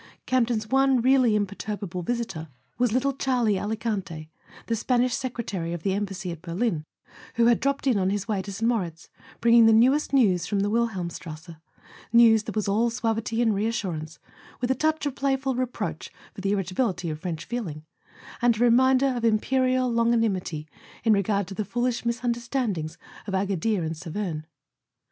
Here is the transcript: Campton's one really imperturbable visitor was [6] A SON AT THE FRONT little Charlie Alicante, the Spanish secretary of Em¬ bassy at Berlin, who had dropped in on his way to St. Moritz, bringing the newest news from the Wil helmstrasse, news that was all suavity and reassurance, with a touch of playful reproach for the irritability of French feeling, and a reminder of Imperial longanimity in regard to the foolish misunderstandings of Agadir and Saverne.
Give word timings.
Campton's 0.25 0.67
one 0.67 0.99
really 0.99 1.35
imperturbable 1.35 2.01
visitor 2.01 2.47
was 2.49 2.49
[6] 2.49 2.49
A 2.49 2.49
SON 2.55 2.57
AT 2.57 2.73
THE 2.73 2.73
FRONT 2.73 2.93
little 2.95 3.13
Charlie 3.53 3.59
Alicante, 3.59 4.29
the 4.65 4.75
Spanish 4.75 5.13
secretary 5.13 5.73
of 5.73 5.83
Em¬ 5.83 6.03
bassy 6.07 6.31
at 6.31 6.41
Berlin, 6.41 6.85
who 7.35 7.45
had 7.45 7.59
dropped 7.59 7.85
in 7.85 7.99
on 7.99 8.09
his 8.09 8.27
way 8.27 8.41
to 8.41 8.51
St. 8.51 8.67
Moritz, 8.67 9.11
bringing 9.41 9.67
the 9.67 9.71
newest 9.73 10.11
news 10.11 10.47
from 10.47 10.61
the 10.61 10.71
Wil 10.71 10.87
helmstrasse, 10.89 11.51
news 12.11 12.45
that 12.45 12.55
was 12.55 12.67
all 12.67 12.89
suavity 12.89 13.43
and 13.43 13.53
reassurance, 13.53 14.17
with 14.59 14.71
a 14.71 14.73
touch 14.73 15.05
of 15.05 15.13
playful 15.13 15.53
reproach 15.53 16.09
for 16.33 16.41
the 16.41 16.53
irritability 16.53 17.11
of 17.11 17.19
French 17.19 17.45
feeling, 17.45 17.85
and 18.41 18.55
a 18.57 18.59
reminder 18.59 19.09
of 19.15 19.23
Imperial 19.23 19.87
longanimity 19.87 20.67
in 21.03 21.13
regard 21.13 21.45
to 21.45 21.53
the 21.53 21.63
foolish 21.63 22.05
misunderstandings 22.07 22.97
of 23.27 23.35
Agadir 23.35 23.83
and 23.83 23.95
Saverne. 23.95 24.45